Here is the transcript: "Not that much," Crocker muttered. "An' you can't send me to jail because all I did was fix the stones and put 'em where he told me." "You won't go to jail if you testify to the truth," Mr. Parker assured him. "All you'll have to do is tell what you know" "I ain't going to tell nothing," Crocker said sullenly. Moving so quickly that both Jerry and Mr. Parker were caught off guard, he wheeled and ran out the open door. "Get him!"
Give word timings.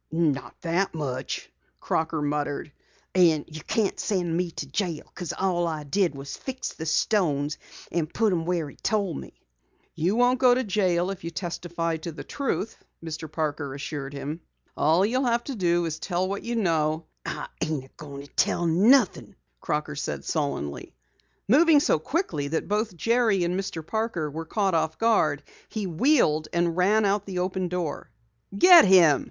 "Not 0.11 0.55
that 0.61 0.95
much," 0.95 1.51
Crocker 1.79 2.23
muttered. 2.23 2.71
"An' 3.13 3.45
you 3.47 3.61
can't 3.61 3.99
send 3.99 4.35
me 4.35 4.49
to 4.49 4.65
jail 4.65 5.03
because 5.13 5.31
all 5.31 5.67
I 5.67 5.83
did 5.83 6.15
was 6.15 6.35
fix 6.35 6.73
the 6.73 6.87
stones 6.87 7.59
and 7.91 8.11
put 8.11 8.33
'em 8.33 8.45
where 8.45 8.67
he 8.67 8.77
told 8.77 9.19
me." 9.21 9.39
"You 9.93 10.15
won't 10.15 10.39
go 10.39 10.55
to 10.55 10.63
jail 10.63 11.11
if 11.11 11.23
you 11.23 11.29
testify 11.29 11.97
to 11.97 12.11
the 12.11 12.23
truth," 12.23 12.79
Mr. 13.05 13.31
Parker 13.31 13.75
assured 13.75 14.13
him. 14.15 14.41
"All 14.75 15.05
you'll 15.05 15.25
have 15.25 15.43
to 15.43 15.55
do 15.55 15.85
is 15.85 15.99
tell 15.99 16.27
what 16.27 16.41
you 16.41 16.55
know" 16.55 17.05
"I 17.27 17.47
ain't 17.63 17.95
going 17.95 18.21
to 18.25 18.33
tell 18.33 18.65
nothing," 18.65 19.35
Crocker 19.59 19.95
said 19.95 20.25
sullenly. 20.25 20.95
Moving 21.47 21.79
so 21.79 21.99
quickly 21.99 22.47
that 22.47 22.67
both 22.67 22.97
Jerry 22.97 23.43
and 23.43 23.53
Mr. 23.53 23.85
Parker 23.85 24.31
were 24.31 24.45
caught 24.45 24.73
off 24.73 24.97
guard, 24.97 25.43
he 25.69 25.85
wheeled 25.85 26.47
and 26.53 26.75
ran 26.75 27.05
out 27.05 27.27
the 27.27 27.37
open 27.37 27.67
door. 27.67 28.09
"Get 28.57 28.85
him!" 28.85 29.19